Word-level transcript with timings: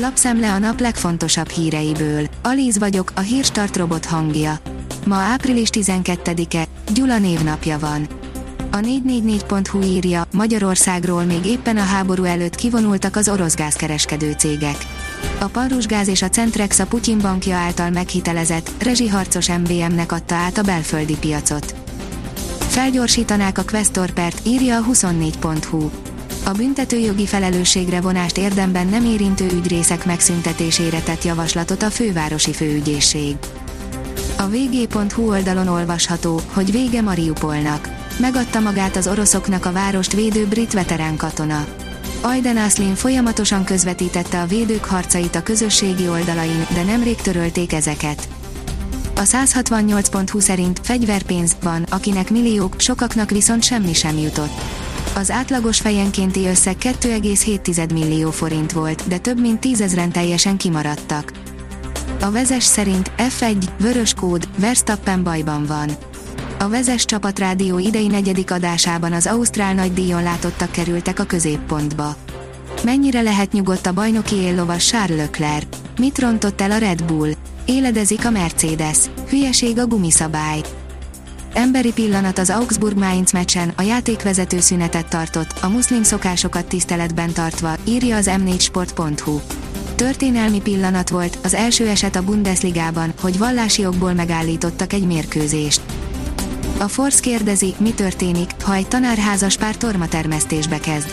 Lapszemle 0.00 0.52
a 0.52 0.58
nap 0.58 0.80
legfontosabb 0.80 1.48
híreiből. 1.48 2.26
Alíz 2.42 2.78
vagyok, 2.78 3.12
a 3.14 3.20
hírstart 3.20 3.76
robot 3.76 4.04
hangja. 4.04 4.58
Ma 5.06 5.14
április 5.14 5.68
12-e, 5.72 6.64
Gyula 6.92 7.18
névnapja 7.18 7.78
van. 7.78 8.08
A 8.70 8.76
444.hu 8.76 9.82
írja, 9.82 10.26
Magyarországról 10.32 11.22
még 11.22 11.46
éppen 11.46 11.76
a 11.76 11.82
háború 11.82 12.24
előtt 12.24 12.54
kivonultak 12.54 13.16
az 13.16 13.28
orosz 13.28 13.54
gázkereskedő 13.54 14.32
cégek. 14.32 14.76
A 15.38 15.46
Parusgáz 15.46 16.08
és 16.08 16.22
a 16.22 16.28
Centrex 16.28 16.78
a 16.78 16.86
Putyin 16.86 17.18
bankja 17.18 17.56
által 17.56 17.90
meghitelezett, 17.90 18.70
rezsiharcos 18.82 19.48
MVM-nek 19.48 20.12
adta 20.12 20.34
át 20.34 20.58
a 20.58 20.62
belföldi 20.62 21.16
piacot. 21.16 21.74
Felgyorsítanák 22.58 23.58
a 23.58 23.64
Questorpert, 23.64 24.46
írja 24.46 24.76
a 24.76 24.84
24.hu. 24.84 25.90
A 26.44 26.50
büntetőjogi 26.50 27.26
felelősségre 27.26 28.00
vonást 28.00 28.38
érdemben 28.38 28.86
nem 28.86 29.04
érintő 29.04 29.46
ügyrészek 29.52 30.04
megszüntetésére 30.04 31.00
tett 31.00 31.24
javaslatot 31.24 31.82
a 31.82 31.90
fővárosi 31.90 32.52
főügyészség. 32.52 33.36
A 34.36 34.46
vg.hu 34.46 35.28
oldalon 35.28 35.68
olvasható, 35.68 36.40
hogy 36.52 36.72
vége 36.72 37.02
Mariupolnak. 37.02 37.88
Megadta 38.20 38.60
magát 38.60 38.96
az 38.96 39.06
oroszoknak 39.06 39.66
a 39.66 39.72
várost 39.72 40.12
védő 40.12 40.46
brit 40.46 40.72
veterán 40.72 41.16
katona. 41.16 41.66
Aiden 42.20 42.56
Aslin 42.56 42.94
folyamatosan 42.94 43.64
közvetítette 43.64 44.40
a 44.40 44.46
védők 44.46 44.84
harcait 44.84 45.34
a 45.34 45.42
közösségi 45.42 46.08
oldalain, 46.08 46.66
de 46.74 46.82
nemrég 46.82 47.16
törölték 47.16 47.72
ezeket. 47.72 48.28
A 49.16 49.22
168.20 49.22 50.40
szerint 50.40 50.80
fegyverpénz 50.82 51.56
van, 51.62 51.82
akinek 51.90 52.30
milliók, 52.30 52.74
sokaknak 52.80 53.30
viszont 53.30 53.62
semmi 53.62 53.92
sem 53.92 54.18
jutott. 54.18 54.77
Az 55.18 55.30
átlagos 55.30 55.80
fejenkénti 55.80 56.46
összeg 56.46 56.76
2,7 56.80 57.92
millió 57.92 58.30
forint 58.30 58.72
volt, 58.72 59.08
de 59.08 59.18
több 59.18 59.40
mint 59.40 59.60
tízezren 59.60 60.12
teljesen 60.12 60.56
kimaradtak. 60.56 61.32
A 62.20 62.30
vezes 62.30 62.64
szerint 62.64 63.10
F1, 63.16 63.56
vörös 63.78 64.14
kód, 64.14 64.48
Verstappen 64.58 65.22
bajban 65.22 65.66
van. 65.66 65.90
A 66.58 66.68
vezes 66.68 67.04
csapatrádió 67.04 67.78
idei 67.78 68.06
negyedik 68.06 68.50
adásában 68.50 69.12
az 69.12 69.26
Ausztrál 69.26 69.74
nagydíjon 69.74 70.22
látottak 70.22 70.70
kerültek 70.70 71.18
a 71.18 71.24
középpontba. 71.24 72.16
Mennyire 72.84 73.20
lehet 73.20 73.52
nyugodt 73.52 73.86
a 73.86 73.92
bajnoki 73.92 74.36
éllovas 74.36 74.86
Charles 74.86 75.18
Leclerc? 75.18 75.66
Mit 75.98 76.18
rontott 76.18 76.60
el 76.60 76.70
a 76.70 76.78
Red 76.78 77.04
Bull? 77.04 77.30
Éledezik 77.64 78.26
a 78.26 78.30
Mercedes. 78.30 78.98
Hülyeség 79.28 79.78
a 79.78 79.86
gumiszabály. 79.86 80.60
Emberi 81.58 81.92
pillanat 81.92 82.38
az 82.38 82.50
Augsburg-Mainz 82.50 83.32
meccsen, 83.32 83.72
a 83.76 83.82
játékvezető 83.82 84.60
szünetet 84.60 85.08
tartott, 85.08 85.58
a 85.60 85.68
muszlim 85.68 86.02
szokásokat 86.02 86.66
tiszteletben 86.66 87.32
tartva, 87.32 87.76
írja 87.84 88.16
az 88.16 88.30
m4sport.hu. 88.30 89.40
Történelmi 89.94 90.60
pillanat 90.60 91.08
volt, 91.08 91.38
az 91.42 91.54
első 91.54 91.88
eset 91.88 92.16
a 92.16 92.22
Bundesligában, 92.22 93.12
hogy 93.20 93.38
vallási 93.38 93.86
okból 93.86 94.12
megállítottak 94.12 94.92
egy 94.92 95.06
mérkőzést. 95.06 95.80
A 96.78 96.88
Force 96.88 97.20
kérdezi, 97.20 97.74
mi 97.78 97.90
történik, 97.90 98.50
ha 98.62 98.74
egy 98.74 98.88
tanárházas 98.88 99.56
pár 99.56 99.76
tormatermesztésbe 99.76 100.78
kezd. 100.78 101.10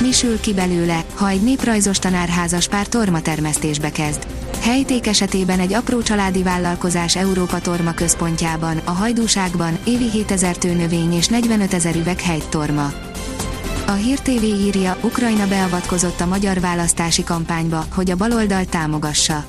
Mi 0.00 0.12
sül 0.12 0.40
ki 0.40 0.54
belőle, 0.54 1.04
ha 1.14 1.28
egy 1.28 1.42
néprajzos 1.42 1.98
tanárházas 1.98 2.68
pár 2.68 2.86
tormatermesztésbe 2.86 3.90
kezd. 3.90 4.26
Helyték 4.60 5.06
esetében 5.06 5.60
egy 5.60 5.72
apró 5.72 6.02
családi 6.02 6.42
vállalkozás 6.42 7.16
Európa 7.16 7.60
Torma 7.60 7.94
központjában, 7.94 8.80
a 8.84 8.90
Hajdúságban, 8.90 9.78
évi 9.84 10.10
7000 10.10 10.56
tőnövény 10.56 11.12
és 11.12 11.26
45 11.26 11.74
ezer 11.74 11.94
üveg 11.94 12.22
torma. 12.48 12.92
A 13.86 13.92
Hír 13.92 14.18
TV 14.18 14.42
írja, 14.42 14.96
Ukrajna 15.02 15.46
beavatkozott 15.46 16.20
a 16.20 16.26
magyar 16.26 16.60
választási 16.60 17.24
kampányba, 17.24 17.84
hogy 17.94 18.10
a 18.10 18.16
baloldal 18.16 18.64
támogassa. 18.64 19.44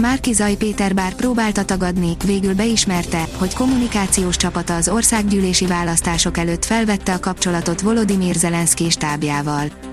Márki 0.00 0.32
Zaj 0.32 0.54
Péter 0.54 0.94
bár 0.94 1.14
próbálta 1.14 1.64
tagadni, 1.64 2.16
végül 2.24 2.54
beismerte, 2.54 3.24
hogy 3.38 3.54
kommunikációs 3.54 4.36
csapata 4.36 4.76
az 4.76 4.88
országgyűlési 4.88 5.66
választások 5.66 6.38
előtt 6.38 6.64
felvette 6.64 7.12
a 7.12 7.20
kapcsolatot 7.20 7.80
Volodymyr 7.80 8.34
Zelenszky 8.34 8.90
stábjával. 8.90 9.85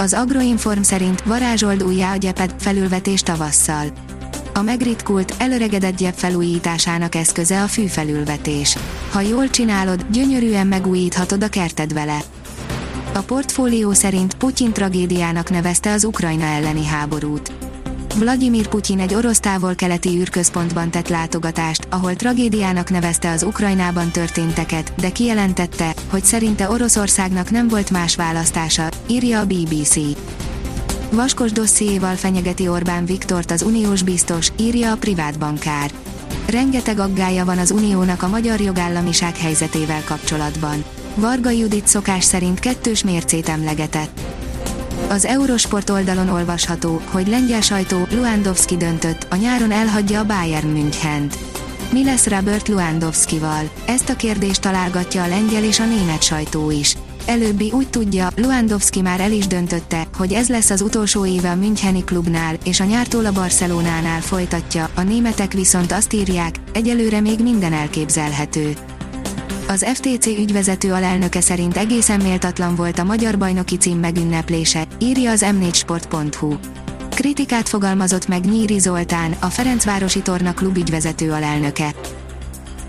Az 0.00 0.14
Agroinform 0.14 0.80
szerint 0.80 1.22
varázsold 1.22 1.82
újjá 1.82 2.12
a 2.12 2.16
gyeped 2.16 2.54
felülvetés 2.58 3.22
tavasszal. 3.22 3.86
A 4.54 4.62
megritkult, 4.62 5.34
előregedett 5.38 5.96
gyep 5.96 6.14
felújításának 6.14 7.14
eszköze 7.14 7.62
a 7.62 7.66
fűfelülvetés. 7.66 8.76
Ha 9.10 9.20
jól 9.20 9.50
csinálod, 9.50 10.06
gyönyörűen 10.10 10.66
megújíthatod 10.66 11.42
a 11.42 11.48
kerted 11.48 11.92
vele. 11.92 12.18
A 13.14 13.18
portfólió 13.18 13.92
szerint 13.92 14.34
Putyin 14.34 14.72
tragédiának 14.72 15.50
nevezte 15.50 15.92
az 15.92 16.04
Ukrajna 16.04 16.44
elleni 16.44 16.86
háborút. 16.86 17.69
Vladimir 18.18 18.68
Putyin 18.68 19.00
egy 19.00 19.14
orosz 19.14 19.40
távol-keleti 19.40 20.08
űrközpontban 20.18 20.90
tett 20.90 21.08
látogatást, 21.08 21.86
ahol 21.90 22.14
tragédiának 22.14 22.90
nevezte 22.90 23.30
az 23.30 23.42
Ukrajnában 23.42 24.10
történteket, 24.10 24.92
de 25.00 25.10
kijelentette, 25.10 25.94
hogy 26.10 26.24
szerinte 26.24 26.70
Oroszországnak 26.70 27.50
nem 27.50 27.68
volt 27.68 27.90
más 27.90 28.16
választása, 28.16 28.88
írja 29.06 29.40
a 29.40 29.46
BBC. 29.46 29.96
Vaskos 31.10 31.52
dossziéval 31.52 32.14
fenyegeti 32.14 32.68
Orbán 32.68 33.04
Viktort 33.04 33.50
az 33.50 33.62
uniós 33.62 34.02
biztos, 34.02 34.48
írja 34.58 34.92
a 34.92 34.96
privát 34.96 35.38
bankár. 35.38 35.90
Rengeteg 36.46 36.98
aggája 36.98 37.44
van 37.44 37.58
az 37.58 37.70
uniónak 37.70 38.22
a 38.22 38.28
magyar 38.28 38.60
jogállamiság 38.60 39.36
helyzetével 39.36 40.02
kapcsolatban. 40.04 40.84
Varga 41.14 41.50
Judit 41.50 41.86
szokás 41.86 42.24
szerint 42.24 42.60
kettős 42.60 43.04
mércét 43.04 43.48
emlegetett. 43.48 44.29
Az 45.08 45.24
Eurosport 45.24 45.90
oldalon 45.90 46.28
olvasható, 46.28 47.00
hogy 47.10 47.28
lengyel 47.28 47.60
sajtó 47.60 48.06
Luandowski 48.10 48.76
döntött, 48.76 49.26
a 49.30 49.36
nyáron 49.36 49.70
elhagyja 49.70 50.20
a 50.20 50.24
Bayern 50.24 50.68
München-t. 50.68 51.38
Mi 51.92 52.04
lesz 52.04 52.26
Robert 52.26 52.68
Luandowskival? 52.68 53.70
Ezt 53.86 54.08
a 54.08 54.16
kérdést 54.16 54.60
találgatja 54.60 55.22
a 55.22 55.28
lengyel 55.28 55.64
és 55.64 55.80
a 55.80 55.86
német 55.86 56.22
sajtó 56.22 56.70
is. 56.70 56.96
Előbbi 57.26 57.70
úgy 57.72 57.88
tudja, 57.88 58.28
Luandowski 58.36 59.00
már 59.00 59.20
el 59.20 59.32
is 59.32 59.46
döntötte, 59.46 60.06
hogy 60.16 60.32
ez 60.32 60.48
lesz 60.48 60.70
az 60.70 60.80
utolsó 60.80 61.26
éve 61.26 61.50
a 61.50 61.54
Müncheni 61.54 62.04
klubnál, 62.04 62.56
és 62.64 62.80
a 62.80 62.84
nyártól 62.84 63.26
a 63.26 63.32
Barcelonánál 63.32 64.20
folytatja, 64.20 64.88
a 64.94 65.02
németek 65.02 65.52
viszont 65.52 65.92
azt 65.92 66.12
írják, 66.12 66.54
egyelőre 66.72 67.20
még 67.20 67.40
minden 67.42 67.72
elképzelhető. 67.72 68.76
Az 69.68 69.86
FTC 69.94 70.26
ügyvezető 70.26 70.92
alelnöke 70.92 71.40
szerint 71.40 71.76
egészen 71.76 72.20
méltatlan 72.20 72.74
volt 72.74 72.98
a 72.98 73.04
magyar 73.04 73.38
bajnoki 73.38 73.76
cím 73.76 73.98
megünneplése, 73.98 74.84
írja 74.98 75.30
az 75.30 75.44
m4sport.hu. 75.46 76.54
Kritikát 77.10 77.68
fogalmazott 77.68 78.28
meg 78.28 78.44
Nyíri 78.44 78.78
Zoltán, 78.78 79.36
a 79.40 79.46
Ferencvárosi 79.46 80.22
Torna 80.22 80.54
klub 80.54 80.76
ügyvezető 80.76 81.32
alelnöke. 81.32 81.94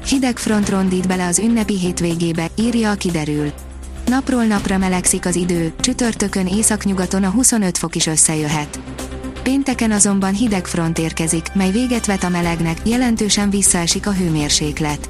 Hideg 0.06 0.38
front 0.38 0.70
rondít 0.70 1.08
bele 1.08 1.28
az 1.28 1.40
ünnepi 1.40 1.78
hétvégébe, 1.78 2.48
írja 2.56 2.92
a 2.92 2.96
kiderül. 2.96 3.52
Napról 4.06 4.44
napra 4.44 4.78
melegszik 4.78 5.26
az 5.26 5.36
idő, 5.36 5.74
csütörtökön 5.80 6.48
északnyugaton 6.48 7.24
a 7.24 7.30
25 7.30 7.78
fok 7.78 7.96
is 7.96 8.06
összejöhet. 8.06 8.80
Pénteken 9.44 9.92
azonban 9.92 10.34
hideg 10.34 10.66
front 10.68 10.98
érkezik, 10.98 11.54
mely 11.54 11.72
véget 11.72 12.06
vet 12.06 12.24
a 12.24 12.30
melegnek, 12.30 12.78
jelentősen 12.84 13.50
visszaesik 13.50 14.08
a 14.08 14.14
hőmérséklet. 14.14 15.10